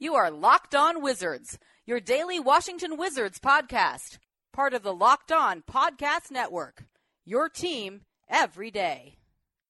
[0.00, 1.56] You are Locked On Wizards,
[1.86, 4.18] your daily Washington Wizards podcast.
[4.52, 6.82] Part of the Locked On Podcast Network.
[7.24, 9.18] Your team every day.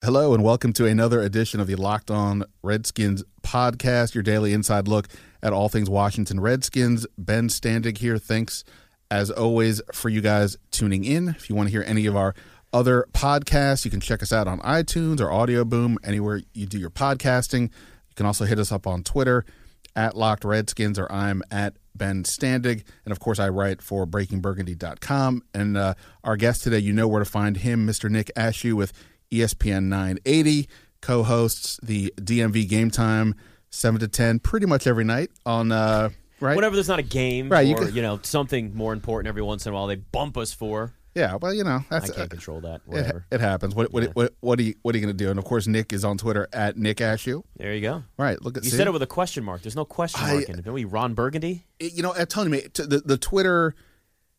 [0.02, 4.88] Hello, and welcome to another edition of the Locked On Redskins podcast, your daily inside
[4.88, 5.08] look
[5.42, 7.06] at all things Washington Redskins.
[7.18, 8.16] Ben Standig here.
[8.16, 8.64] Thanks,
[9.10, 11.28] as always, for you guys tuning in.
[11.28, 12.34] If you want to hear any of our
[12.72, 16.78] other podcasts, you can check us out on iTunes or Audio Boom, anywhere you do
[16.78, 17.64] your podcasting.
[17.64, 19.44] You can also hit us up on Twitter
[19.96, 22.84] at Locked Redskins, or I'm at Ben Standig.
[23.04, 25.42] And of course, I write for BreakingBurgundy.com.
[25.54, 28.10] And uh, our guest today, you know where to find him, Mr.
[28.10, 28.92] Nick Ashooh with
[29.30, 30.68] ESPN 980,
[31.00, 33.34] co hosts the DMV Game Time
[33.70, 35.72] 7 to 10 pretty much every night on.
[35.72, 36.56] Uh, Right.
[36.56, 39.66] Whenever there's not a game Right, you or you know something more important every once
[39.66, 40.92] in a while, they bump us for.
[41.14, 41.36] Yeah.
[41.40, 42.76] Well, you know that's I can't uh, control that.
[42.76, 43.26] it, Whatever.
[43.30, 43.74] it happens.
[43.74, 44.08] What what, Yeah.
[44.14, 45.30] what what are you what are you going to do?
[45.30, 47.42] And of course, Nick is on Twitter at Nick Ashooh.
[47.56, 48.02] there you go.
[48.18, 48.40] Right.
[48.42, 48.76] Look at You see?
[48.76, 49.62] said it with a question mark.
[49.62, 50.66] There's no question I- mark in it.
[50.66, 51.66] Are we Ron Burgundy?
[51.78, 53.74] it- you know, I'm telling you, the the Twitter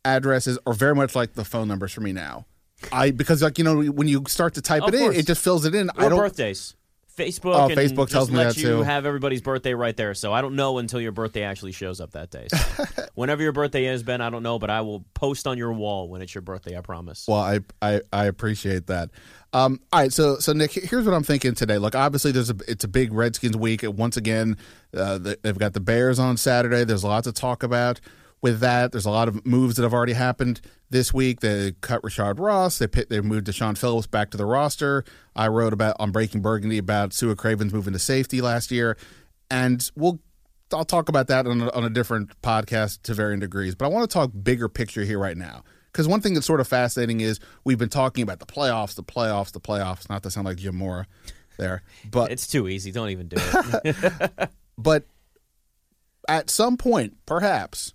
[0.04, 2.46] addresses are very much like the phone numbers for me now.
[2.92, 5.42] I because like you know when you start to type Of it in, it just
[5.42, 5.90] fills it in.
[5.98, 6.20] I don't.
[6.20, 6.76] birthdays.
[7.16, 7.56] Facebook.
[7.56, 8.82] Oh, and Facebook tells me let that, you too.
[8.84, 10.14] have everybody's birthday right there.
[10.14, 12.48] So I don't know until your birthday actually shows up that day.
[12.50, 12.84] So
[13.16, 16.10] whenever your birthday is, Ben, I don't know, but I will post on your wall
[16.10, 16.78] when it's your birthday.
[16.78, 17.26] I promise.
[17.28, 19.10] Well, I I, I appreciate that.
[19.54, 21.78] Um, all right, so so Nick, here's what I'm thinking today.
[21.78, 23.84] Look, obviously there's a it's a big Redskins week.
[23.84, 24.58] Once again,
[24.96, 26.84] uh, they- they've got the Bears on Saturday.
[26.84, 28.02] There's a lot to talk about
[28.46, 28.92] with that.
[28.92, 31.40] There's a lot of moves that have already happened this week.
[31.40, 32.78] They cut Rashad Ross.
[32.78, 35.04] They pit, they moved Dashaun Phillips back to the roster.
[35.36, 38.98] I wrote about on Breaking Burgundy about Sua Cravens moving to safety last year,
[39.50, 40.20] and we'll
[40.72, 43.74] I'll talk about that on a, on a different podcast to varying degrees.
[43.74, 45.64] But I want to talk bigger picture here right now.
[45.92, 49.02] Because one thing that's sort of fascinating is we've been talking about the playoffs, the
[49.02, 50.08] playoffs, the playoffs.
[50.08, 51.08] Not to sound like Jim Mora
[51.58, 52.92] there, but it's too easy.
[52.92, 54.50] Don't even do it.
[54.78, 55.08] but
[56.30, 57.95] at some point, perhaps,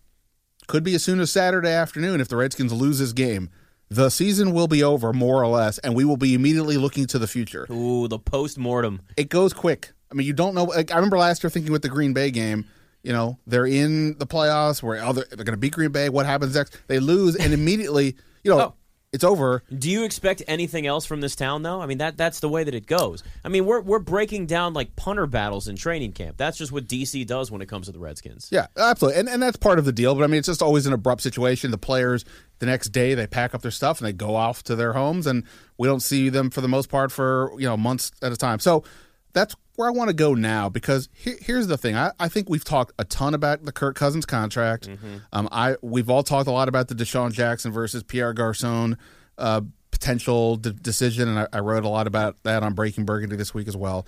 [0.70, 3.50] could be as soon as Saturday afternoon if the Redskins lose this game,
[3.88, 7.19] the season will be over more or less, and we will be immediately looking to
[7.19, 7.66] the future.
[7.72, 9.00] Ooh, the post mortem.
[9.16, 9.91] It goes quick.
[10.12, 10.62] I mean, you don't know.
[10.62, 12.66] Like, I remember last year thinking with the Green Bay game,
[13.03, 16.09] you know, they're in the playoffs where oh, they're, they're going to beat Green Bay.
[16.09, 16.78] What happens next?
[16.86, 18.75] They lose, and immediately, you know, Oh.
[19.12, 19.65] It's over.
[19.76, 21.81] Do you expect anything else from this town, though?
[21.81, 23.25] I mean, that that's the way that it goes.
[23.44, 26.37] I mean, we're we're breaking down like punter battles in training camp.
[26.37, 28.48] That's just what DC does when it comes to the Redskins.
[28.53, 30.15] Yeah, absolutely, and and that's part of the deal.
[30.15, 31.72] But I mean, it's just always an abrupt situation.
[31.72, 32.25] The players
[32.60, 35.27] the next day they pack up their stuff and they go off to their homes,
[35.27, 35.44] and
[35.77, 38.60] we don't see them for the most part for you know months at a time.
[38.60, 38.84] So
[39.32, 41.96] that's where I want to go now because here, here's the thing.
[41.96, 44.91] I, I think we've talked a ton about the Kirk Cousins contract.
[45.32, 48.98] Um, I we've all talked a lot about the DeSean Jackson versus Pierre Garcon
[49.38, 53.36] uh, potential d- decision, and I, I wrote a lot about that on Breaking Burgundy
[53.36, 54.06] this week as well.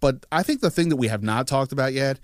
[0.00, 2.18] But I think the thing that we have not talked about yet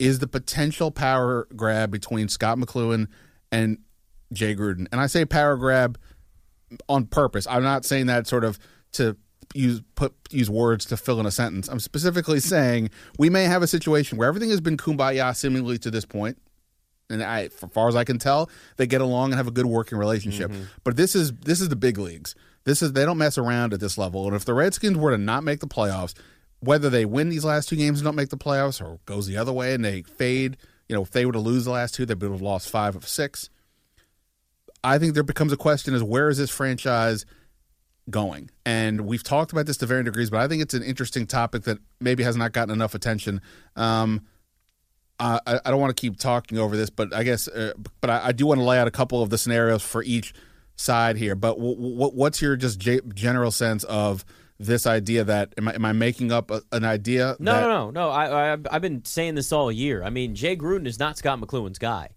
[0.00, 3.06] is the potential power grab between Scott McCloughan
[3.52, 3.78] and
[4.32, 4.88] Jay Gruden.
[4.90, 5.96] And I say power grab
[6.88, 7.46] on purpose.
[7.46, 8.58] I'm not saying that sort of
[8.94, 9.16] to
[9.54, 11.68] use put use words to fill in a sentence.
[11.68, 15.90] I'm specifically saying we may have a situation where everything has been kumbaya seemingly to
[15.90, 16.38] this point.
[17.10, 19.66] And I, as far as I can tell, they get along and have a good
[19.66, 20.50] working relationship.
[20.50, 20.64] Mm-hmm.
[20.84, 22.34] But this is this is the big leagues.
[22.64, 24.26] This is they don't mess around at this level.
[24.26, 26.14] And if the Redskins were to not make the playoffs,
[26.60, 29.36] whether they win these last two games and don't make the playoffs, or goes the
[29.36, 30.56] other way and they fade,
[30.88, 32.96] you know, if they were to lose the last two, they would have lost five
[32.96, 33.50] of six.
[34.82, 37.26] I think there becomes a question: is where is this franchise
[38.10, 38.50] going?
[38.64, 41.62] And we've talked about this to varying degrees, but I think it's an interesting topic
[41.64, 43.40] that maybe has not gotten enough attention.
[43.76, 44.26] Um,
[45.18, 48.26] I, I don't want to keep talking over this, but I guess, uh, but I,
[48.26, 50.34] I do want to lay out a couple of the scenarios for each
[50.76, 51.34] side here.
[51.34, 54.24] But w- w- what's your just ge- general sense of
[54.58, 57.36] this idea that am I, am I making up a, an idea?
[57.38, 58.10] No, that, no, no, no.
[58.10, 60.02] I, I I've been saying this all year.
[60.02, 62.10] I mean, Jay Gruden is not Scott McCloughan's guy,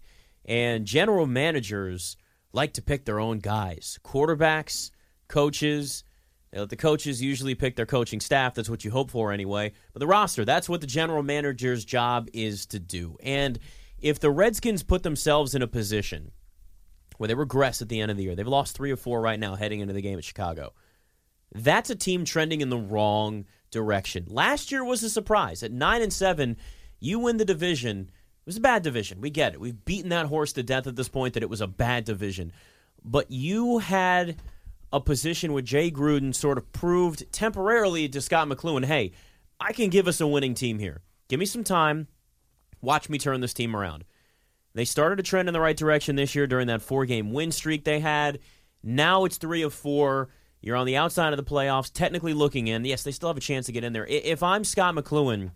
[0.44, 2.16] and general managers
[2.52, 3.98] like to pick their own guys.
[4.04, 4.90] Quarterbacks,
[5.28, 6.04] coaches.
[6.50, 8.54] They let the coaches usually pick their coaching staff.
[8.54, 9.72] That's what you hope for anyway.
[9.92, 13.16] But the roster, that's what the general manager's job is to do.
[13.22, 13.58] And
[14.00, 16.32] if the Redskins put themselves in a position
[17.18, 19.38] where they regress at the end of the year, they've lost three or four right
[19.38, 20.72] now heading into the game at Chicago.
[21.54, 24.26] That's a team trending in the wrong direction.
[24.28, 25.62] Last year was a surprise.
[25.62, 26.56] At nine and seven,
[27.00, 28.10] you win the division.
[28.10, 29.20] It was a bad division.
[29.20, 29.60] We get it.
[29.60, 32.52] We've beaten that horse to death at this point that it was a bad division.
[33.04, 34.36] But you had
[34.92, 39.12] a position where Jay Gruden sort of proved temporarily to Scott McCloughan, hey,
[39.60, 41.02] I can give us a winning team here.
[41.28, 42.08] Give me some time.
[42.80, 44.04] Watch me turn this team around.
[44.74, 47.50] They started a trend in the right direction this year during that four game win
[47.52, 48.38] streak they had.
[48.82, 50.28] Now it's three of four.
[50.60, 52.84] You're on the outside of the playoffs, technically looking in.
[52.84, 54.06] Yes, they still have a chance to get in there.
[54.06, 55.50] If I'm Scott McCloughan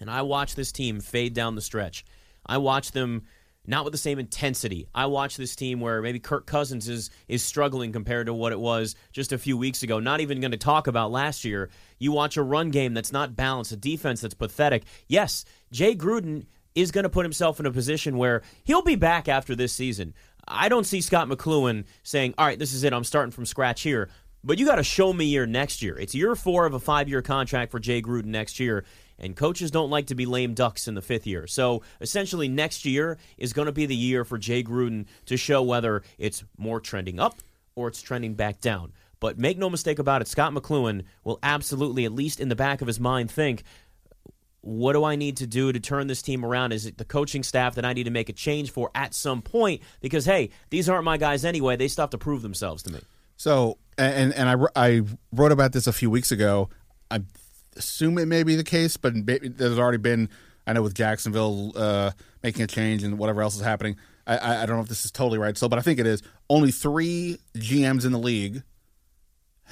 [0.00, 2.04] and I watch this team fade down the stretch,
[2.44, 3.22] I watch them
[3.66, 4.88] not with the same intensity.
[4.94, 8.58] I watch this team where maybe Kirk Cousins is is struggling compared to what it
[8.58, 10.00] was just a few weeks ago.
[10.00, 11.70] Not even going to talk about last year.
[11.98, 14.84] You watch a run game that's not balanced, a defense that's pathetic.
[15.06, 19.28] Yes, Jay Gruden is going to put himself in a position where he'll be back
[19.28, 20.14] after this season.
[20.48, 22.92] I don't see Scott McCloughan saying, "All right, this is it.
[22.92, 24.08] I'm starting from scratch here."
[24.44, 25.96] But you got to show me your next year.
[25.96, 28.84] It's year four of a five year contract for Jay Gruden next year
[29.22, 31.46] and coaches don't like to be lame ducks in the fifth year.
[31.46, 35.62] So essentially, next year is going to be the year for Jay Gruden to show
[35.62, 37.38] whether it's more trending up
[37.74, 38.92] or it's trending back down.
[39.20, 42.80] But make no mistake about it, Scott McCloughan will absolutely, at least in the back
[42.80, 43.62] of his mind, think,
[44.62, 46.72] what do I need to do to turn this team around?
[46.72, 49.42] Is it the coaching staff that I need to make a change for at some
[49.42, 49.82] point?
[50.00, 51.76] Because, hey, these aren't my guys anyway.
[51.76, 53.00] They still have to prove themselves to me.
[53.36, 55.02] So, and and I, I
[55.32, 56.68] wrote about this a few weeks ago.
[57.10, 57.22] I
[57.76, 60.28] assume it may be the case, but there's already been,
[60.66, 63.96] I know with Jacksonville uh, making a change and whatever else is happening.
[64.26, 66.22] I, I don't know if this is totally right so but I think it is.
[66.48, 68.62] Only three GMs in the league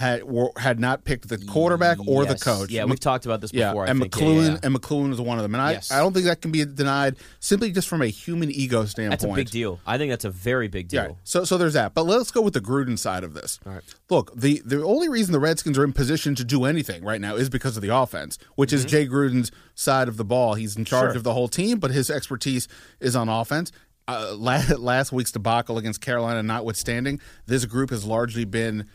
[0.00, 2.32] had were, had not picked the quarterback or yes.
[2.32, 2.70] the coach.
[2.70, 3.84] Yeah, we've talked about this before.
[3.84, 4.12] Yeah, and think.
[4.12, 4.58] McCloughan yeah, yeah.
[4.62, 5.54] and McCloughan is one of them.
[5.54, 5.92] And I, yes.
[5.92, 9.20] I don't think that can be denied simply just from a human ego standpoint.
[9.20, 9.78] That's a big deal.
[9.86, 11.02] I think that's a very big deal.
[11.02, 11.14] Yeah.
[11.24, 11.92] So so there's that.
[11.92, 13.60] But let's go with the Gruden side of this.
[13.66, 13.82] All right.
[14.08, 17.36] Look, the the only reason the Redskins are in position to do anything right now
[17.36, 18.76] is because of the offense, which Mm-hmm.
[18.76, 20.54] is Jay Gruden's side of the ball.
[20.54, 21.16] He's in charge Sure.
[21.16, 22.68] of the whole team, but his expertise
[23.00, 23.70] is on offense.
[24.08, 28.86] Uh, last, last week's debacle against Carolina notwithstanding, this group has largely been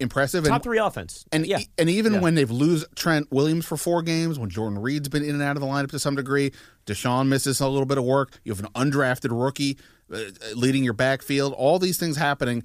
[0.00, 0.44] impressive.
[0.44, 1.24] Top and, three offense.
[1.32, 1.60] and yeah.
[1.60, 2.20] e- and even Yeah.
[2.20, 5.56] when they've lose Trent Williams for four games, when Jordan Reed's been in and out
[5.56, 6.52] of the lineup to some degree,
[6.86, 8.38] DeSean misses a little bit of work.
[8.44, 9.78] You have an undrafted rookie
[10.12, 10.20] uh,
[10.54, 11.52] leading your backfield.
[11.54, 12.62] All these things happening,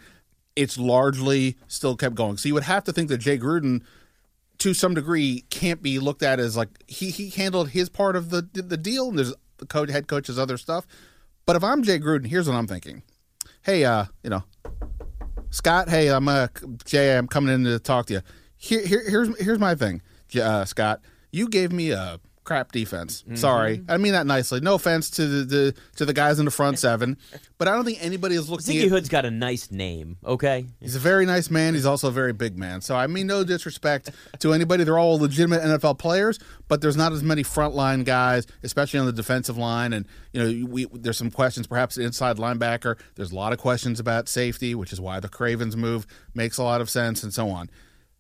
[0.56, 2.38] it's largely still kept going.
[2.38, 3.81] So you would have to think that Jay Gruden,
[4.60, 8.30] to some degree, can't be looked at as like he he handled his part of
[8.30, 9.10] the the deal.
[9.10, 10.86] And there's the coach, head coach's other stuff.
[11.45, 13.01] But if I'm Jay Gruden, here's what I'm thinking.
[13.63, 14.44] Hey, uh, you know,
[15.51, 16.48] Scott, hey, I'm uh,
[16.86, 17.18] Jay.
[17.18, 18.21] I'm coming in to talk to you.
[18.56, 20.01] Here, here here's here's my thing,
[20.42, 21.01] uh, Scott.
[21.31, 23.22] You gave me a crap defense.
[23.24, 23.36] Mm-hmm.
[23.36, 24.60] Sorry, I mean that nicely.
[24.60, 27.18] No offense to the, the to the guys in the front seven,
[27.58, 28.76] but I don't think anybody is looking.
[28.76, 30.66] At Ziggy at, Hood's got a nice name, okay?
[30.80, 31.74] He's a very nice man.
[31.74, 32.82] He's also a very big man.
[32.82, 34.10] So I mean, no disrespect
[34.40, 34.84] to anybody.
[34.84, 39.14] They're all legitimate NFL players, but there's not as many frontline guys, especially on the
[39.14, 39.94] defensive line.
[39.94, 42.98] And you know, we, there's some questions, perhaps inside linebacker.
[43.16, 46.64] There's a lot of questions about safety, which is why the Cravens move makes a
[46.64, 47.70] lot of sense, and so on.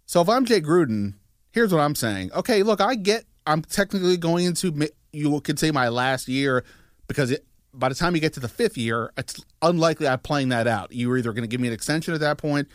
[0.05, 1.13] So if I'm Jay Gruden,
[1.51, 2.31] here's what I'm saying.
[2.33, 3.25] Okay, look, I get.
[3.45, 6.63] I'm technically going into you could say my last year
[7.07, 10.49] because it, by the time you get to the fifth year, it's unlikely I'm playing
[10.49, 10.91] that out.
[10.91, 12.67] You're either going to give me an extension at that point,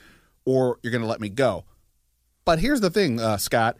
[0.45, 1.65] or you're going to let me go.
[2.45, 3.77] But here's the thing, uh, Scott.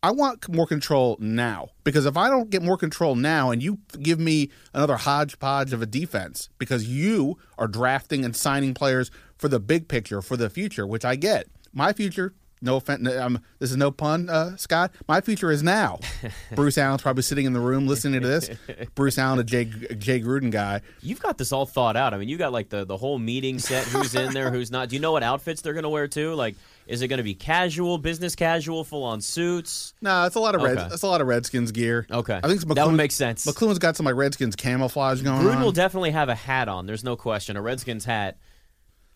[0.00, 3.78] I want more control now because if I don't get more control now and you
[4.00, 9.48] give me another hodgepodge of a defense because you are drafting and signing players for
[9.48, 11.48] the big picture, for the future, which I get.
[11.72, 14.92] My future, no offense, um, this is no pun, uh, Scott.
[15.06, 15.98] My future is now.
[16.54, 18.50] Bruce Allen's probably sitting in the room listening to this.
[18.94, 20.80] Bruce Allen, a Jay, Jay Gruden guy.
[21.00, 22.14] You've got this all thought out.
[22.14, 24.88] I mean, you got like the, the whole meeting set, who's in there, who's not.
[24.88, 26.34] Do you know what outfits they're going to wear too?
[26.34, 29.92] Like, is it going to be casual, business casual, full on suits?
[30.00, 30.78] No, it's a lot of red.
[30.78, 30.88] Okay.
[30.94, 32.06] It's a lot of Redskins gear.
[32.10, 32.40] Okay.
[32.42, 33.44] I think That would make sense.
[33.46, 35.62] McCloughan's got some like Redskins camouflage going Gruden on.
[35.62, 36.86] will definitely have a hat on.
[36.86, 37.56] There's no question.
[37.56, 38.38] A Redskins hat.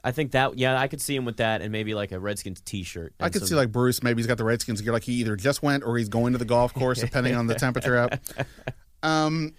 [0.05, 2.61] I think that, yeah, I could see him with that and maybe like a Redskins
[2.61, 3.15] t shirt.
[3.21, 4.03] I could see like Bruce.
[4.03, 6.39] Maybe he's got the Redskins gear, like he either just went or he's going to
[6.39, 8.19] the golf course, depending on the temperature out.
[9.05, 9.55] Um,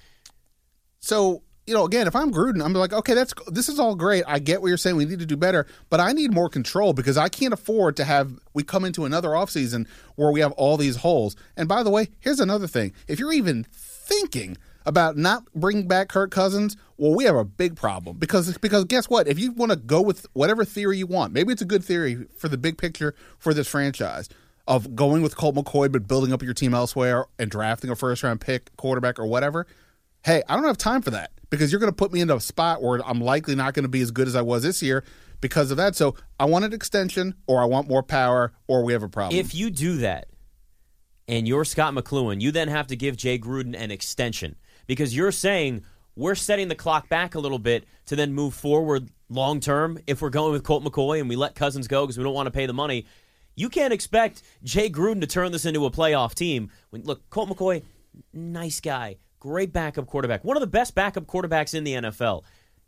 [1.02, 4.24] so you know, again, if I'm Gruden, I'm like, okay, that's this is all great.
[4.28, 4.98] I get what you're saying.
[4.98, 8.04] We need to do better, but I need more control because I can't afford to
[8.04, 11.36] have we come into another offseason where we have all these holes.
[11.56, 16.10] And by the way, here's another thing: if you're even thinking about not bringing back
[16.10, 19.28] Kirk Cousins, well, we have a big problem because because guess what?
[19.28, 22.28] If you want to go with whatever theory you want, maybe it's a good theory
[22.38, 24.30] for the big picture for this franchise
[24.68, 28.24] of going with Colt McCoy but building up your team elsewhere and drafting a first
[28.24, 29.68] round pick, quarterback or whatever.
[30.24, 32.40] Hey, I don't have time for that because you're going to put me into a
[32.40, 35.04] spot where I'm likely not going to be as good as I was this year
[35.42, 35.96] because of that.
[35.96, 39.38] So I want an extension or I want more power or we have a problem.
[39.38, 40.28] If you do that
[41.28, 44.56] and you're Scott McCloughan, you then have to give Jay Gruden an extension
[44.88, 45.84] because you're saying
[46.16, 50.00] we're setting the clock back a little bit to then move forward long term.
[50.08, 52.48] If we're going with Colt McCoy and we let Cousins go because we don't want
[52.48, 53.06] to pay the money,
[53.56, 56.70] you can't expect Jay Gruden to turn this into a playoff team.
[56.90, 57.84] When look, Colt McCoy,
[58.34, 62.44] nice guy, great backup quarterback, one of the best backup quarterbacks in the NFL.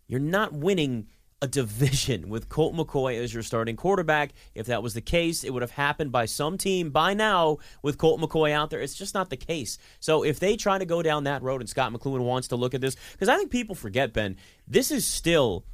[0.08, 1.08] You're not winning
[1.42, 4.32] a division with Colt McCoy as your starting quarterback.
[4.54, 7.98] If that was the case, it would have happened by some team by now with
[7.98, 8.82] Colt McCoy out there.
[8.82, 9.78] It's just not the case.
[10.00, 12.74] So if they try to go down that road and Scott McCloughan wants to look
[12.74, 14.38] at this, because I think people forget, Ben,
[14.68, 15.66] this is still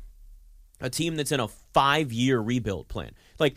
[0.79, 3.11] a team that's in a five year rebuild plan.
[3.39, 3.55] Like,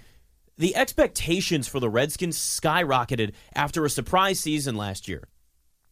[0.56, 5.26] the expectations for the Redskins skyrocketed after a surprise season last year.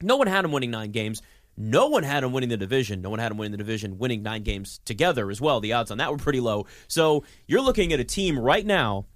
[0.01, 1.21] No one had them winning nine games.
[1.57, 3.03] No one had him winning the division.
[3.03, 5.61] No one had him winning the division, winning nine games together as well.
[5.61, 6.67] The odds on that were pretty low.
[6.89, 9.07] So you're looking at a team right now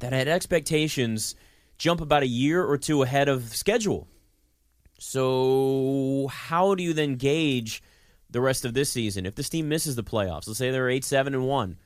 [0.00, 1.34] that had expectations
[1.78, 4.06] jump about a year or two ahead of schedule.
[4.98, 7.82] So how do you then gauge
[8.30, 9.26] the rest of this season?
[9.26, 11.76] If this team misses the playoffs, let's say they're eight, seven, and one,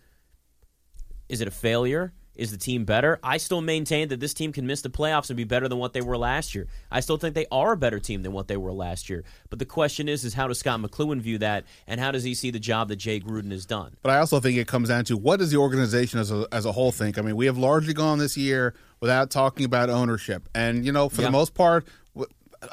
[1.28, 2.12] is it a failure?
[2.40, 3.20] Is the team better?
[3.22, 5.92] I still maintain that this team can miss the playoffs and be better than what
[5.92, 6.68] they were last year.
[6.90, 9.24] I still think they are a better team than what they were last year.
[9.50, 12.32] But the question is, is how does Scott McCloughan view that, and how does he
[12.32, 13.94] see the job that Jay Gruden has done?
[14.02, 16.64] But I also think it comes down to what does the organization as a, as
[16.64, 17.18] a whole think?
[17.18, 21.10] I mean, we have largely gone this year without talking about ownership, and you know,
[21.10, 21.28] for Yeah.
[21.28, 21.86] the most part,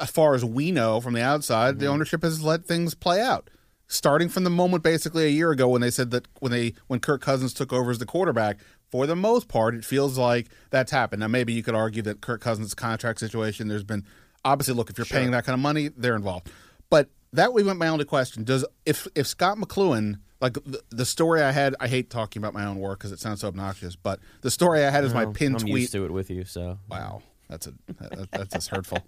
[0.00, 1.80] as far as we know from the outside, Mm-hmm.
[1.80, 3.50] the ownership has let things play out.
[3.90, 7.00] Starting from the moment basically a year ago when they said that when they when
[7.00, 8.58] Kirk Cousins took over as the quarterback,
[8.90, 11.20] for the most part, it feels like that's happened.
[11.20, 14.04] Now maybe you could argue that Kirk Cousins' contract situation, there's been
[14.44, 16.50] obviously look, if you're paying that kind of money, they're involved.
[16.90, 18.44] But that would be my only question.
[18.44, 22.54] Does if if Scott McCloughan like the, the story I had, I hate talking about
[22.54, 25.26] my own work because it sounds so obnoxious, but the story I had is my
[25.26, 25.80] pinned I'm tweet.
[25.82, 29.00] used to it with you, so Wow, that's a that, that's just hurtful.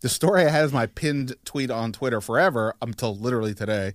[0.00, 3.94] the story I had as my pinned tweet on Twitter forever until literally today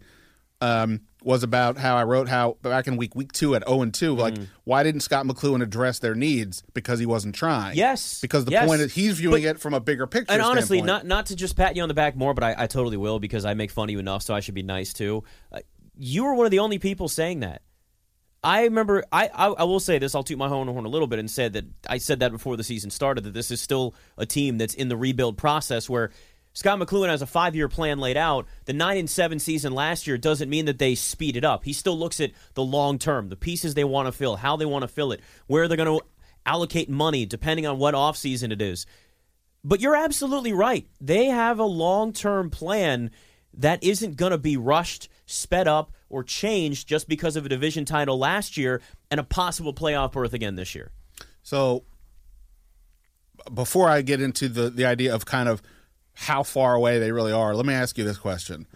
[0.60, 3.94] um, was about how I wrote how back in week week two at zero and
[3.94, 7.78] two, like why didn't Scott McCloughan address their needs because he wasn't trying?
[7.78, 8.68] Yes, because the yes.
[8.68, 10.34] point is he's viewing it from a bigger picture.
[10.34, 11.06] And honestly, standpoint.
[11.06, 13.20] not not to just pat you on the back more, but I, I totally will
[13.20, 15.24] because I make fun of you enough, so I should be nice too.
[15.52, 15.60] Uh,
[15.96, 17.62] you were one of the only people saying that.
[18.44, 19.04] I remember.
[19.12, 20.16] I, I I will say this.
[20.16, 22.58] I'll toot my own horn a little bit and said that I said that before
[22.58, 26.12] the season started that this is still a team that's in the rebuild process where.
[26.54, 28.46] Scott McCloughan has a five-year plan laid out.
[28.66, 31.64] The nine and seven season last year doesn't mean that they speed it up.
[31.64, 34.66] He still looks at the long term, the pieces they want to fill, how they
[34.66, 36.06] want to fill it, where they're going to
[36.46, 38.86] allocate money depending on what offseason it is.
[39.64, 40.88] But you're absolutely right.
[41.00, 43.12] They have a long term plan
[43.54, 47.86] that isn't going to be rushed, sped up, or changed just because of a division
[47.86, 50.92] title last year and a possible playoff berth again this year.
[51.44, 51.86] So
[53.54, 55.62] before I get into the the idea of kind of
[56.14, 58.68] how far away they really are, let me ask you this question.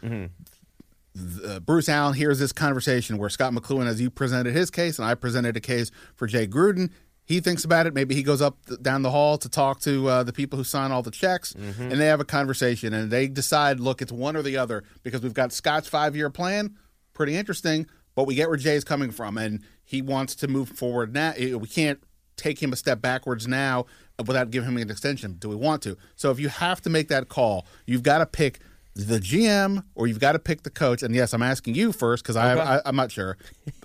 [1.14, 5.08] The- Bruce Allen hears this conversation where Scott McCloughan, as you presented his case, and
[5.08, 6.90] I presented a case for Jay Gruden.
[7.24, 7.94] He thinks about it.
[7.94, 10.64] Maybe he goes up th- down the hall to talk to uh, the people who
[10.64, 14.36] sign all the checks, and they have a conversation, and they decide, look, it's one
[14.36, 16.76] or the other because we've got Scott's five year plan,
[17.14, 21.14] pretty interesting, but we get where Jay's coming from, and he wants to move forward
[21.14, 21.34] now.
[21.38, 22.00] Eh, We can't
[22.36, 23.86] take him a step backwards now
[24.26, 25.34] without giving him an extension.
[25.40, 25.98] Do we want to?
[26.16, 28.60] So if you have to make that call, you've got to pick
[28.96, 31.04] the GM or you've got to pick the coach.
[31.04, 33.38] And yes, I'm asking you first because I, I, I'm not sure.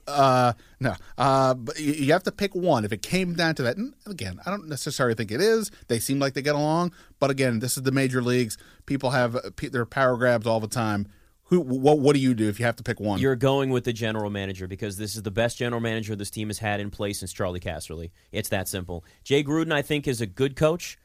[0.07, 2.85] uh, no, uh, but you- you have to pick one.
[2.85, 5.71] If it came down to that, and again, I don't necessarily think it is.
[5.89, 8.57] They seem like they get along, but again, this is the major leagues.
[8.87, 11.09] People have their power grabs all the time.
[11.51, 11.61] Who?
[11.61, 11.99] What?
[11.99, 13.19] What do you do if you have to pick one?
[13.21, 16.49] You're going with the general manager because this is the best general manager this team
[16.49, 18.13] has had in place since Charlie Casserly.
[18.33, 19.05] It's that simple.
[19.25, 20.99] Jay Gruden, I think, is a good coach.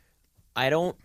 [0.55, 0.95] I don't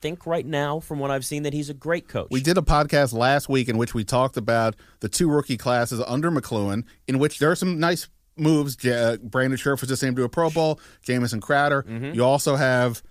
[0.00, 2.28] think right now, from what I've seen, that he's a great coach.
[2.30, 6.02] We did a podcast last week in which we talked about the two rookie classes
[6.06, 8.76] under McCloughan, in which there are some nice moves.
[8.76, 10.80] Brandon Scherff was just named to a Pro Bowl.
[11.02, 11.82] Jamison Crowder.
[11.82, 12.14] Mm-hmm.
[12.14, 13.02] You also have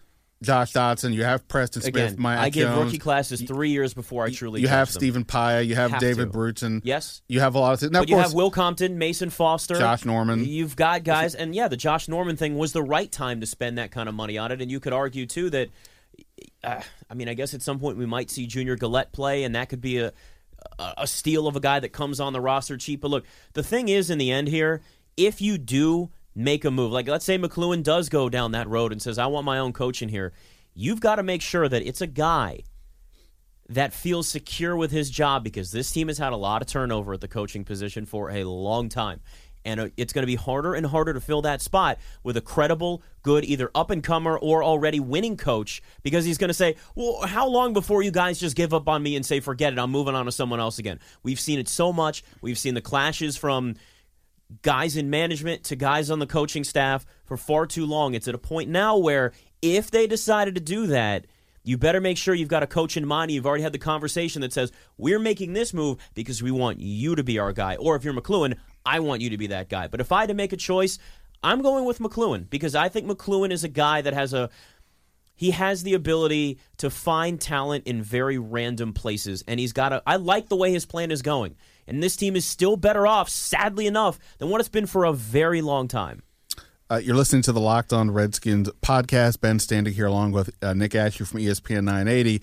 [0.41, 1.95] Josh Doctson, You have Preston Smith.
[1.95, 2.85] Again, Matt I give Jones.
[2.85, 4.93] rookie classes three years before I truly You have them.
[4.99, 5.65] Stephen Paya.
[5.65, 6.31] You have, Have David to.
[6.31, 6.81] Bruton.
[6.85, 7.21] Yes.
[7.27, 7.91] You have a lot of things.
[7.91, 10.45] Now, But of you course, have Will Compton, Mason Foster, Josh Norman.
[10.45, 13.77] You've got guys, and yeah, the Josh Norman thing was the right time to spend
[13.79, 14.61] that kind of money on it.
[14.61, 15.69] And you could argue too that,
[16.63, 19.55] uh, I mean, I guess at some point we might see Junior Galette play, and
[19.55, 20.13] that could be a
[20.77, 23.01] a a steal of a guy that comes on the roster cheap.
[23.01, 24.81] But look, the thing is, in the end here,
[25.17, 28.91] if you do make a move, like let's say McCloughan does go down that road
[28.91, 30.33] and says, "I want my own coach in here,"
[30.73, 32.63] you've got to make sure that it's a guy
[33.69, 37.13] that feels secure with his job because this team has had a lot of turnover
[37.13, 39.21] at the coaching position for a long time.
[39.65, 42.41] And uh, it's going to be harder and harder to fill that spot with a
[42.41, 46.77] credible, good, either up and comer or already winning coach because he's going to say,
[46.95, 49.79] Well, how long before you guys just give up on me and say, Forget it,
[49.79, 50.99] I'm moving on to someone else again?
[51.23, 52.23] We've seen it so much.
[52.41, 53.75] We've seen the clashes from
[54.61, 58.13] guys in management to guys on the coaching staff for far too long.
[58.13, 61.25] It's at a point now where if they decided to do that,
[61.63, 63.31] you better make sure you've got a coach in mind.
[63.31, 67.15] You've already had the conversation that says, We're making this move because we want you
[67.15, 67.75] to be our guy.
[67.75, 69.87] Or if you're McCloughan, I want you to be that guy.
[69.87, 70.97] But if I had to make a choice,
[71.43, 74.49] I'm going with McCloughan because I think McCloughan is a guy that has a
[75.35, 80.03] he has the ability to find talent in very random places and he's got a
[80.05, 81.55] I like the way his plan is going.
[81.89, 85.13] And this team is still better off, sadly enough, than what it's been for a
[85.13, 86.21] very long time.
[86.91, 89.41] Uh, you're listening to the Locked On Redskins podcast.
[89.41, 92.41] Ben Standig here along with uh, Nick Ashooh from ESPN 980.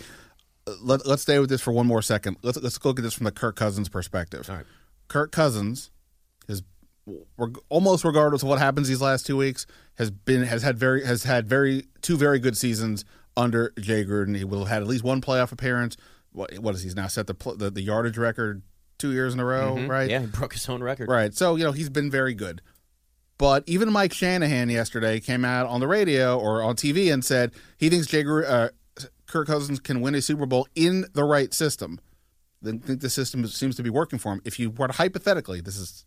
[0.66, 2.36] Uh, let, us stay with this for one more second.
[2.42, 4.48] Let's let's look at this from the Kirk Cousins perspective.
[4.48, 4.66] All right.
[5.08, 5.90] Kirk Cousins
[6.48, 6.62] is
[7.68, 9.66] almost regardless of what happens these last two weeks
[9.98, 13.04] has been has had very has had very two very good seasons
[13.36, 14.36] under Jay Gruden.
[14.36, 15.96] He will have had at least one playoff appearance.
[16.32, 18.62] What, what is he's now set the, the, the yardage record
[18.98, 19.90] two years in a row, mm-hmm.
[19.90, 20.10] right?
[20.10, 21.08] Yeah, he broke his own record.
[21.08, 21.34] Right.
[21.34, 22.62] So you know he's been very good.
[23.38, 27.52] But even Mike Shanahan yesterday came out on the radio or on TV and said
[27.76, 28.68] he thinks Jay uh,
[29.26, 32.00] Kirk Cousins can win a Super Bowl in the right system.
[32.62, 34.40] Then think the system seems to be working for him.
[34.44, 36.06] If you were to hypothetically, this is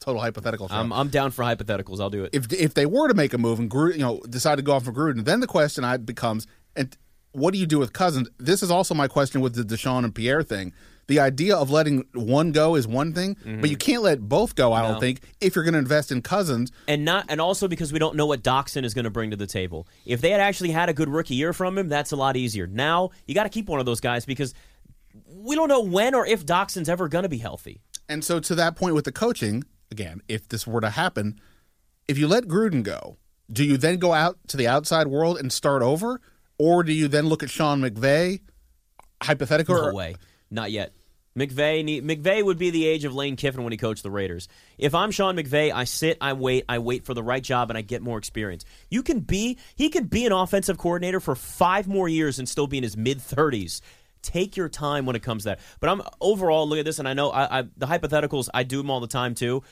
[0.00, 0.66] total hypothetical.
[0.70, 2.00] I'm, I'm down for hypotheticals.
[2.00, 2.30] I'll do it.
[2.32, 4.72] If if they were to make a move and Gruden, you know decide to go
[4.72, 6.96] off for Gruden, then the question I becomes, and
[7.34, 8.28] what do you do with Cousins?
[8.38, 10.72] This is also my question with the DeSean and Pierre thing
[11.06, 13.60] the idea of letting one go is one thing, mm-hmm.
[13.60, 14.72] but you can't let both go.
[14.72, 14.92] I no.
[14.92, 17.98] don't think if you're going to invest in Cousins, and not and also because we
[17.98, 19.86] don't know what Doctson is going to bring to the table.
[20.06, 22.66] If they had actually had a good rookie year from him, that's a lot easier.
[22.66, 24.54] Now you got to keep one of those guys because
[25.28, 27.82] we don't know when or if Doctson's ever going to be healthy.
[28.08, 31.40] And so to that point with the coaching, again, if this were to happen,
[32.08, 33.16] if you let Gruden go,
[33.52, 36.20] do you then go out to the outside world and start over,
[36.58, 38.40] or do you then look at Sean McVay?
[39.22, 40.16] Hypothetical, no way.
[40.50, 40.92] Not yet.
[41.36, 44.46] McVay McVay would be the age of Lane Kiffin when he coached the Raiders.
[44.78, 47.78] If I'm Sean McVay, I sit, I wait, I wait for the right job, and
[47.78, 48.64] I get more experience.
[48.88, 52.68] You can be he could be an offensive coordinator for five more years and still
[52.68, 53.82] be in his mid thirties.
[54.22, 55.60] Take your time when it comes to that.
[55.80, 58.78] But I'm overall look at this, and I know I, I, the hypotheticals I do
[58.78, 59.64] them all the time too.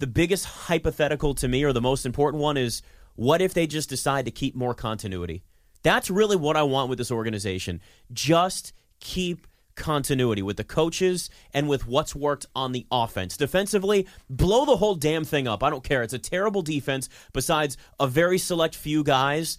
[0.00, 2.82] The biggest hypothetical to me, or the most important one, is
[3.14, 5.44] what if they just decide to keep more continuity?
[5.82, 7.80] That's really what I want with this organization.
[8.12, 13.36] Just keep continuity with the coaches and with what's worked on the offense.
[13.36, 15.62] Defensively, blow the whole damn thing up.
[15.62, 16.02] I don't care.
[16.02, 19.58] It's a terrible defense besides a very select few guys.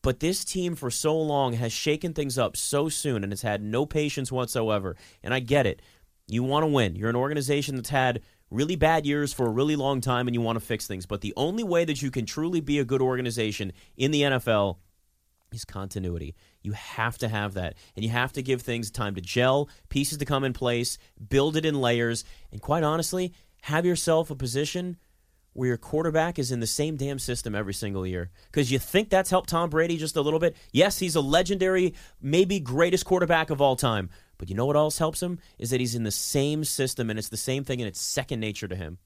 [0.00, 3.62] But this team for so long has shaken things up so soon and has had
[3.62, 4.96] no patience whatsoever.
[5.22, 5.80] And I get it.
[6.26, 6.96] You want to win.
[6.96, 10.40] You're an organization that's had really bad years for a really long time and you
[10.40, 11.06] want to fix things.
[11.06, 14.78] But the only way that you can truly be a good organization in the NFL
[15.54, 16.34] is continuity.
[16.62, 17.74] You have to have that.
[17.96, 21.56] And you have to give things time to gel, pieces to come in place, build
[21.56, 24.96] it in layers, and quite honestly, have yourself a position
[25.54, 28.30] where your quarterback is in the same damn system every single year.
[28.46, 30.56] Because you think that's helped Tom Brady just a little bit.
[30.72, 34.08] Yes, he's a legendary, maybe greatest quarterback of all time.
[34.38, 35.38] But you know what else helps him?
[35.58, 38.40] Is that he's in the same system and it's the same thing and it's second
[38.40, 38.98] nature to him.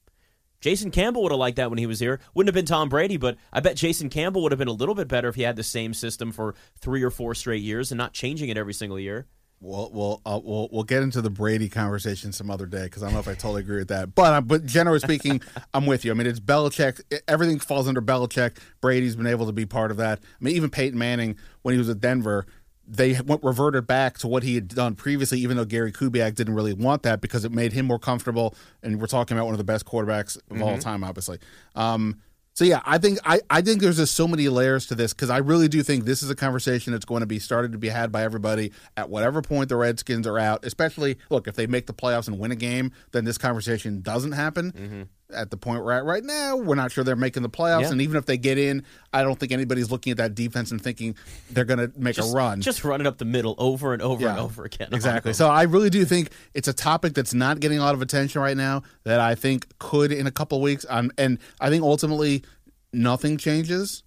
[0.66, 2.18] Jason Campbell would have liked that when he was here.
[2.34, 4.96] Wouldn't have been Tom Brady, but I bet Jason Campbell would have been a little
[4.96, 7.98] bit better if he had the same system for three or four straight years and
[7.98, 9.28] not changing it every single year.
[9.60, 13.06] Well, we'll uh, we'll we'll get into the Brady conversation some other day because I
[13.06, 14.16] don't know if I totally agree with that.
[14.16, 15.40] But uh, but generally speaking,
[15.72, 16.10] I'm with you.
[16.10, 17.00] I mean, it's Belichick.
[17.28, 18.58] Everything falls under Belichick.
[18.80, 20.18] Brady's been able to be part of that.
[20.18, 22.44] I mean, even Peyton Manning when he was at Denver,
[22.86, 26.54] they went reverted back to what he had done previously, even though Gary Kubiak didn't
[26.54, 28.54] really want that because it made him more comfortable.
[28.82, 30.62] And we're talking about one of the best quarterbacks of mm-hmm.
[30.62, 31.38] all time, obviously.
[31.74, 32.20] Um,
[32.54, 35.28] so yeah, I think I, I think there's just so many layers to this because
[35.28, 37.90] I really do think this is a conversation that's going to be started to be
[37.90, 40.64] had by everybody at whatever point the Redskins are out.
[40.64, 44.32] Especially, look, if they make the playoffs and win a game, then this conversation doesn't
[44.32, 44.72] happen.
[44.72, 45.02] Mm-hmm
[45.34, 46.56] at the point we're at right now.
[46.56, 47.92] We're not sure they're making the playoffs, yeah.
[47.92, 50.80] and even if they get in, I don't think anybody's looking at that defense and
[50.80, 51.16] thinking
[51.50, 52.60] they're going to make just, a run.
[52.60, 54.88] Just running up the middle over and over yeah, and over again.
[54.92, 55.32] Exactly.
[55.32, 58.40] So I really do think it's a topic that's not getting a lot of attention
[58.40, 58.82] right now.
[59.04, 60.86] That I think could in a couple weeks.
[60.88, 62.44] Um, and I think ultimately
[62.92, 64.02] nothing changes,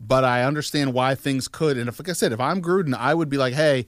[0.00, 1.76] but I understand why things could.
[1.76, 3.86] And if, like I said, if I'm Gruden, I would be like, hey.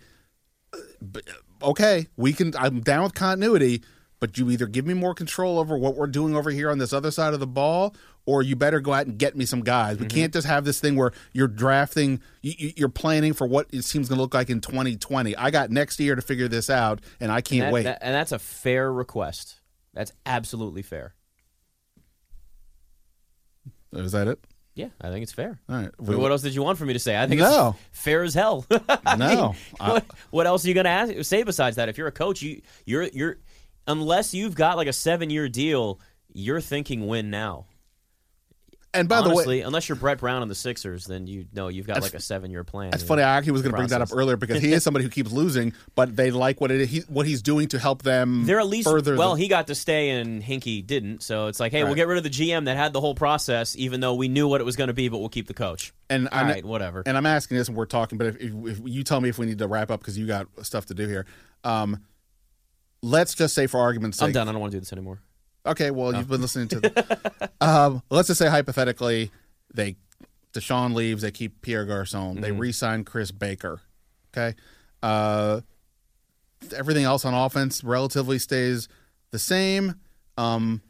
[0.73, 1.21] Uh,
[1.63, 2.55] okay, we can.
[2.57, 3.83] I'm down with continuity,
[4.25, 6.95] but you either give me more control over what we're doing over here on this
[6.95, 9.99] other side of the ball, or you better go out and get me some guys.
[9.99, 10.17] We mm-hmm.
[10.17, 14.09] can't just have this thing where you're drafting, you, are planning for what it seems
[14.09, 15.37] going to look like in 2020.
[15.37, 17.83] I got next year to figure this out, and I can't and that, wait.
[17.83, 19.61] That, and that's a fair request.
[19.93, 21.15] That's absolutely fair.
[23.93, 24.43] Is that it?
[24.75, 25.61] Yeah, I think it's fair.
[25.69, 26.01] All right.
[26.01, 27.17] Mean, what else did you want from me to say?
[27.17, 27.77] I think No.
[27.91, 28.67] it's fair as hell.
[28.71, 28.79] No.
[29.17, 31.89] mean, I- what, what else are you going to ask, say besides that?
[31.89, 33.39] If you're a coach, you you're you're
[33.87, 36.01] unless you've got like a seven year deal,
[36.33, 37.66] you're thinking win now.
[38.94, 41.66] And by Honestly, the way, unless you're Brett Brown on the Sixers, then you know
[41.66, 42.90] you've got like a seven year plan.
[42.90, 43.23] That's funny.
[43.23, 43.29] know?
[43.29, 45.33] I actually was going to bring that up earlier because he is somebody who keeps
[45.33, 48.47] losing, but they like what it is, he, what he's doing to help them.
[48.47, 49.16] They're at least further.
[49.16, 49.35] well.
[49.35, 51.25] the, He got to stay, and Hinkie didn't.
[51.25, 53.75] So it's like, hey, we'll get rid of the GM that had the whole process,
[53.77, 55.92] even though we knew what it was going to be, but we'll keep the coach.
[56.09, 57.03] and All I'm- right, whatever.
[57.05, 59.38] And I'm asking this, and we're talking, but if, if, if you tell me if
[59.38, 61.27] we need to wrap up because you got stuff to do here.
[61.64, 62.01] Um,
[63.05, 64.49] let's just say, for argument's sake, I'm done.
[64.49, 65.21] I don't want to do this anymore.
[65.67, 66.81] Okay, well, you've been listening to.
[66.81, 69.31] The, um, let's just say hypothetically,
[69.73, 69.97] they
[70.53, 73.81] DeSean leaves, they keep Pierre Garcon, they re-sign Chris Baker.
[74.33, 74.57] Okay,
[75.03, 75.61] uh,
[76.75, 78.88] everything else on offense relatively stays
[79.31, 79.95] the same.
[80.37, 80.83] Um,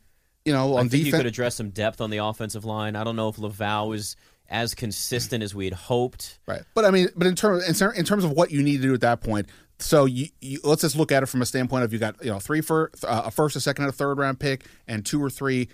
[0.44, 2.96] you know, on I think you could address some depth on the offensive line.
[2.96, 4.16] I don't know if Lauvao is
[4.48, 6.38] as consistent as we had hoped.
[6.46, 6.62] right?
[6.74, 8.83] But I mean, but in terms in, ter- in terms of what you need to
[8.83, 9.46] do at that point.
[9.80, 12.30] So you, you let's just look at it from a standpoint of you got you
[12.30, 15.22] know three for uh, a first, a second, and a third round pick, and two
[15.22, 15.68] or three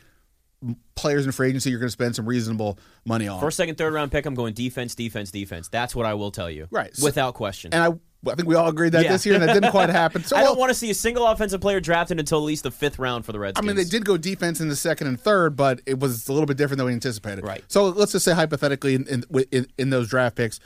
[0.94, 3.40] players in free agency you're going to spend some reasonable money on.
[3.40, 4.26] First, second, third round pick.
[4.26, 5.68] I'm going defense, defense, defense.
[5.68, 6.66] That's what I will tell you.
[6.70, 6.92] Right.
[7.02, 7.72] Without question.
[7.72, 9.12] and I, I think we all agreed that Yeah.
[9.12, 10.24] this year, and it didn't quite happen.
[10.30, 12.64] So I well, don't want to see a single offensive player drafted until at least
[12.64, 13.64] the fifth round for the Redskins.
[13.64, 16.32] I mean, they did go defense in the second and third, but it was a
[16.32, 17.42] little bit different than we anticipated.
[17.44, 17.64] Right.
[17.68, 20.60] So let's just say hypothetically, in in, in, those draft picks,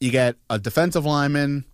[0.00, 1.64] you get a defensive lineman.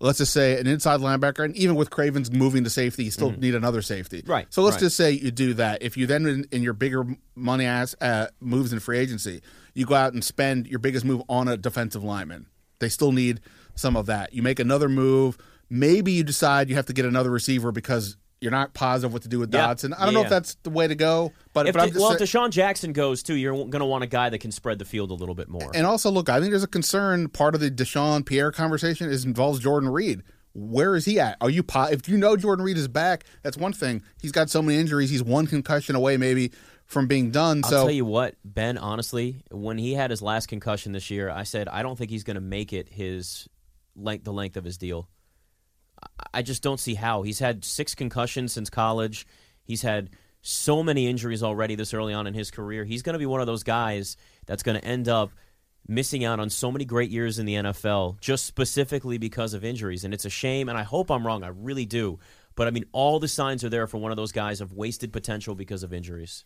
[0.00, 3.32] Let's just say an inside linebacker, and even with Cravens moving to safety, you still
[3.32, 4.22] need another safety.
[4.24, 4.82] Right, So let's right.
[4.82, 5.82] just say you do that.
[5.82, 7.04] If you then in, in your bigger
[7.34, 9.42] money ass uh, moves in free agency,
[9.74, 12.46] you go out and spend your biggest move on a defensive lineman.
[12.78, 13.40] They still need
[13.78, 14.32] some of that.
[14.32, 15.38] You make another move.
[15.70, 19.28] Maybe you decide you have to get another receiver because you're not positive what to
[19.28, 19.66] do with Yeah.
[19.68, 19.92] Doctson.
[19.98, 20.26] I don't know Yeah.
[20.26, 23.34] if that's the way to go, but, If but well, if DeSean Jackson goes too,
[23.34, 25.70] you're going to want a guy that can spread the field a little bit more.
[25.74, 27.28] and also look, I think there's a concern.
[27.28, 30.22] Part of the DeSean Pierre conversation is involves Jordan Reed.
[30.54, 31.36] Where is he at?
[31.40, 33.24] Are you po- if you know Jordan Reed is back?
[33.42, 34.02] That's one thing.
[34.20, 35.10] He's got so many injuries.
[35.10, 36.50] He's one concussion away, maybe
[36.86, 37.60] from being done.
[37.64, 38.78] I'll so tell you what, Ben.
[38.78, 42.24] Honestly, when he had his last concussion this year, I said I don't think he's
[42.24, 43.46] going to make it his
[43.98, 45.08] length, the length of his deal.
[46.32, 47.22] I- just don't see how.
[47.22, 49.26] He's had six concussions since college.
[49.64, 52.84] He's had so many injuries already this early on in his career.
[52.84, 55.32] He's going to be one of those guys that's going to end up
[55.86, 60.04] missing out on so many great years in the NFL just specifically because of injuries.
[60.04, 61.42] And it's a shame, and I hope I'm wrong.
[61.42, 62.18] I really do.
[62.54, 65.12] But I mean, all the signs are there for one of those guys of wasted
[65.12, 66.44] potential because of injuries.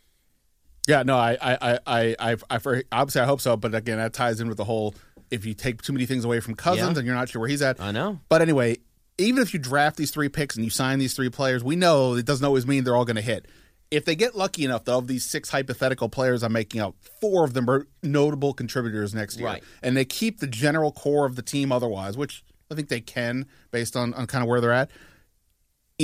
[0.88, 4.12] Yeah, no, I, I, I, I, I, I obviously I hope so, but again, that
[4.12, 4.94] ties in with the whole
[5.32, 6.98] if you take too many things away from Cousins Yeah.
[6.98, 7.80] and you're not sure where he's at.
[7.80, 8.20] I know.
[8.28, 8.76] But anyway,
[9.18, 12.14] even if you draft these three picks and you sign these three players, we know
[12.14, 13.46] it doesn't always mean they're all going to hit.
[13.90, 17.44] If they get lucky enough, though, of these six hypothetical players I'm making up, four
[17.44, 19.46] of them are notable contributors next year.
[19.48, 19.62] Right.
[19.82, 23.46] And they keep the general core of the team otherwise, which I think they can
[23.70, 24.90] based on, on kind of where they're at.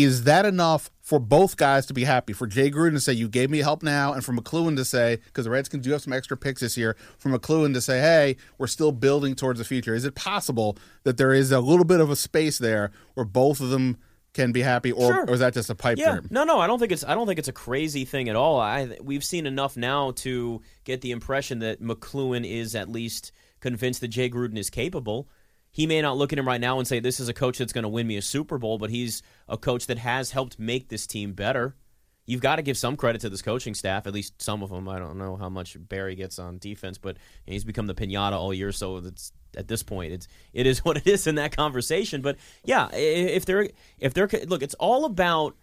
[0.02, 2.32] Is that enough for both guys to be happy?
[2.32, 5.16] For Jay Gruden to say, you gave me help now, and for McCloughan to say,
[5.26, 8.36] because the Redskins do have some extra picks this year, for McCloughan to say, hey,
[8.58, 9.94] we're still building towards the future.
[9.94, 13.60] Is it possible that there is a little bit of a space there where both
[13.60, 13.96] of them
[14.34, 15.24] can be happy, or, Sure.
[15.26, 16.28] or is that just a pipe Yeah, dream?
[16.30, 18.60] no, no, I don't think it's I don't think it's a crazy thing at all.
[18.60, 24.00] I we've seen enough now to get the impression that McCloughan is at least convinced
[24.02, 25.28] that Jay Gruden is capable.
[25.78, 27.72] He may not look at him right now and say this is a coach that's
[27.72, 30.88] going to win me a Super Bowl, but he's a coach that has helped make
[30.88, 31.76] this team better.
[32.26, 34.88] You've got to give some credit to this coaching staff, at least some of them.
[34.88, 38.52] I don't know how much Barry gets on defense, but he's become the pinata all
[38.52, 42.22] year, so it's at this point it's it is what it is in that conversation.
[42.22, 43.68] But yeah, if they're
[44.00, 45.54] if they're look, it's all about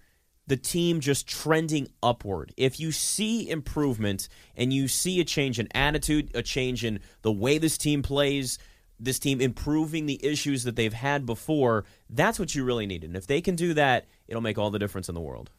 [0.48, 2.54] the team just trending upward.
[2.56, 7.34] If you see improvement and you see a change in attitude, a change in the
[7.34, 8.58] way this team plays,
[9.00, 13.04] this team improving the issues that they've had before, that's what you really need.
[13.04, 15.50] And if they can do that, it'll make all the difference in the world.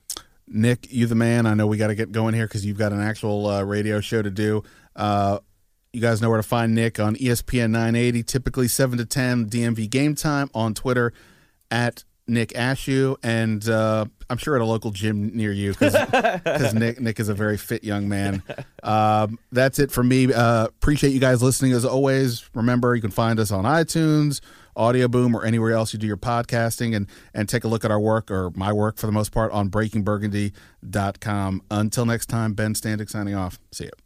[0.48, 1.46] Nick, you the man.
[1.46, 4.00] I know we got to get going here because you've got an actual uh, radio
[4.00, 4.62] show to do.
[4.94, 5.40] Uh,
[5.92, 9.88] you guys know where to find Nick on ESPN 980, typically 7 to 10 DMV
[9.90, 11.12] game time on Twitter
[11.70, 17.00] at Nick Ashooh, and uh, I'm sure at a local gym near you because Nick
[17.00, 18.42] Nick is a very fit young man.
[18.82, 20.32] Um, that's it for me.
[20.32, 22.48] Uh, appreciate you guys listening as always.
[22.54, 24.40] Remember, you can find us on iTunes,
[24.74, 27.90] Audio Boom, or anywhere else you do your podcasting, and and take a look at
[27.90, 31.62] our work or my work for the most part on BreakingBurgundy.com.
[31.70, 33.58] Until next time, Ben Standig signing off.
[33.72, 34.05] See you.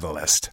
[0.01, 0.49] bushcenter.org/catalyst.